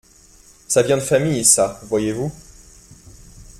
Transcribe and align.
Ca 0.67 0.81
vient 0.81 0.97
de 0.97 1.03
famille, 1.03 1.45
ça, 1.45 1.79
voyez-vous! 1.83 2.31